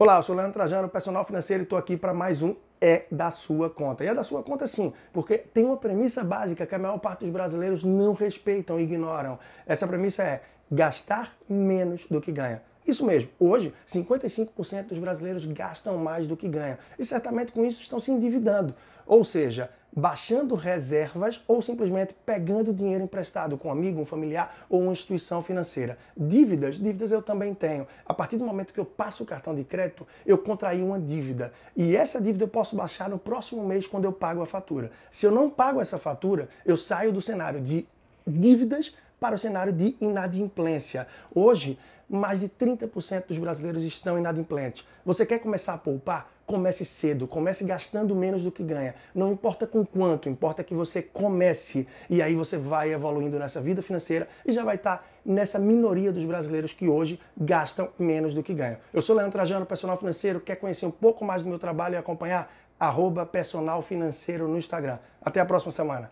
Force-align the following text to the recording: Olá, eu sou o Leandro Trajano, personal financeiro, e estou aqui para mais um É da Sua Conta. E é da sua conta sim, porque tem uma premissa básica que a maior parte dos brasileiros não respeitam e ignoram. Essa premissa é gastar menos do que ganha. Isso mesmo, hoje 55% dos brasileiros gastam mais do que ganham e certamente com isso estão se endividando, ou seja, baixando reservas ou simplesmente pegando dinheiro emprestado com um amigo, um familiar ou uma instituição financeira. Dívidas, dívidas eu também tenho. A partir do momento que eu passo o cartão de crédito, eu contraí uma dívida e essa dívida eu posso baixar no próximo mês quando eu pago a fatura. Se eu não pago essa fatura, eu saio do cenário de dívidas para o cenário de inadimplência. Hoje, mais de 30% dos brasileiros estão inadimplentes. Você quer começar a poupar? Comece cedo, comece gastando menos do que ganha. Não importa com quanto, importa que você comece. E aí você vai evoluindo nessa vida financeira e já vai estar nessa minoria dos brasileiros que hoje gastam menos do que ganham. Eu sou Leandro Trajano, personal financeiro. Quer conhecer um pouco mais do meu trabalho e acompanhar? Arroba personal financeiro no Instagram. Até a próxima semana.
Olá, 0.00 0.18
eu 0.18 0.22
sou 0.22 0.32
o 0.32 0.38
Leandro 0.38 0.52
Trajano, 0.52 0.88
personal 0.88 1.24
financeiro, 1.24 1.62
e 1.62 1.64
estou 1.64 1.76
aqui 1.76 1.96
para 1.96 2.14
mais 2.14 2.40
um 2.40 2.54
É 2.80 3.06
da 3.10 3.32
Sua 3.32 3.68
Conta. 3.68 4.04
E 4.04 4.06
é 4.06 4.14
da 4.14 4.22
sua 4.22 4.44
conta 4.44 4.64
sim, 4.64 4.92
porque 5.12 5.38
tem 5.38 5.64
uma 5.64 5.76
premissa 5.76 6.22
básica 6.22 6.64
que 6.64 6.72
a 6.72 6.78
maior 6.78 6.98
parte 6.98 7.22
dos 7.22 7.30
brasileiros 7.30 7.82
não 7.82 8.12
respeitam 8.12 8.78
e 8.78 8.84
ignoram. 8.84 9.40
Essa 9.66 9.88
premissa 9.88 10.22
é 10.22 10.42
gastar 10.70 11.36
menos 11.48 12.06
do 12.06 12.20
que 12.20 12.30
ganha. 12.30 12.62
Isso 12.86 13.04
mesmo, 13.04 13.28
hoje 13.40 13.74
55% 13.88 14.86
dos 14.86 15.00
brasileiros 15.00 15.44
gastam 15.46 15.98
mais 15.98 16.28
do 16.28 16.36
que 16.36 16.48
ganham 16.48 16.78
e 16.96 17.04
certamente 17.04 17.50
com 17.50 17.64
isso 17.64 17.82
estão 17.82 17.98
se 17.98 18.12
endividando, 18.12 18.76
ou 19.04 19.24
seja, 19.24 19.68
baixando 19.94 20.54
reservas 20.54 21.42
ou 21.46 21.60
simplesmente 21.60 22.14
pegando 22.24 22.72
dinheiro 22.72 23.04
emprestado 23.04 23.56
com 23.56 23.68
um 23.68 23.72
amigo, 23.72 24.00
um 24.00 24.04
familiar 24.04 24.54
ou 24.68 24.82
uma 24.82 24.92
instituição 24.92 25.42
financeira. 25.42 25.98
Dívidas, 26.16 26.76
dívidas 26.76 27.12
eu 27.12 27.22
também 27.22 27.54
tenho. 27.54 27.86
A 28.06 28.14
partir 28.14 28.36
do 28.36 28.44
momento 28.44 28.72
que 28.72 28.80
eu 28.80 28.84
passo 28.84 29.22
o 29.22 29.26
cartão 29.26 29.54
de 29.54 29.64
crédito, 29.64 30.06
eu 30.24 30.38
contraí 30.38 30.82
uma 30.82 30.98
dívida 30.98 31.52
e 31.76 31.96
essa 31.96 32.20
dívida 32.20 32.44
eu 32.44 32.48
posso 32.48 32.76
baixar 32.76 33.08
no 33.08 33.18
próximo 33.18 33.64
mês 33.66 33.86
quando 33.86 34.04
eu 34.04 34.12
pago 34.12 34.42
a 34.42 34.46
fatura. 34.46 34.90
Se 35.10 35.26
eu 35.26 35.30
não 35.30 35.50
pago 35.50 35.80
essa 35.80 35.98
fatura, 35.98 36.48
eu 36.64 36.76
saio 36.76 37.12
do 37.12 37.20
cenário 37.20 37.60
de 37.60 37.86
dívidas 38.26 38.94
para 39.20 39.34
o 39.34 39.38
cenário 39.38 39.72
de 39.72 39.96
inadimplência. 40.00 41.06
Hoje, 41.34 41.78
mais 42.08 42.40
de 42.40 42.48
30% 42.48 43.26
dos 43.28 43.38
brasileiros 43.38 43.82
estão 43.84 44.18
inadimplentes. 44.18 44.86
Você 45.04 45.26
quer 45.26 45.38
começar 45.38 45.74
a 45.74 45.78
poupar? 45.78 46.30
Comece 46.46 46.82
cedo, 46.86 47.26
comece 47.26 47.62
gastando 47.62 48.16
menos 48.16 48.42
do 48.42 48.50
que 48.50 48.62
ganha. 48.62 48.94
Não 49.14 49.30
importa 49.30 49.66
com 49.66 49.84
quanto, 49.84 50.30
importa 50.30 50.64
que 50.64 50.72
você 50.72 51.02
comece. 51.02 51.86
E 52.08 52.22
aí 52.22 52.34
você 52.34 52.56
vai 52.56 52.90
evoluindo 52.90 53.38
nessa 53.38 53.60
vida 53.60 53.82
financeira 53.82 54.26
e 54.46 54.52
já 54.52 54.64
vai 54.64 54.76
estar 54.76 55.06
nessa 55.22 55.58
minoria 55.58 56.10
dos 56.10 56.24
brasileiros 56.24 56.72
que 56.72 56.88
hoje 56.88 57.20
gastam 57.36 57.90
menos 57.98 58.32
do 58.32 58.42
que 58.42 58.54
ganham. 58.54 58.78
Eu 58.94 59.02
sou 59.02 59.14
Leandro 59.14 59.32
Trajano, 59.32 59.66
personal 59.66 59.98
financeiro. 59.98 60.40
Quer 60.40 60.56
conhecer 60.56 60.86
um 60.86 60.90
pouco 60.90 61.22
mais 61.22 61.42
do 61.42 61.50
meu 61.50 61.58
trabalho 61.58 61.96
e 61.96 61.98
acompanhar? 61.98 62.50
Arroba 62.80 63.26
personal 63.26 63.82
financeiro 63.82 64.48
no 64.48 64.56
Instagram. 64.56 64.98
Até 65.20 65.40
a 65.40 65.44
próxima 65.44 65.72
semana. 65.72 66.10